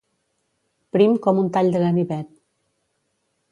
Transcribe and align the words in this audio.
Prim 0.95 1.13
com 1.27 1.43
un 1.43 1.53
tall 1.59 1.71
de 1.77 1.83
ganivet. 1.85 2.35